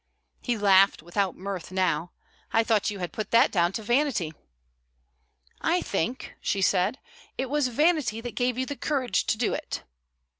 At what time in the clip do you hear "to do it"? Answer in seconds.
9.27-9.83